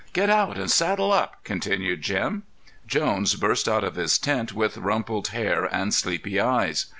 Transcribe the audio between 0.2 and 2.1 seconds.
out and saddle up," continued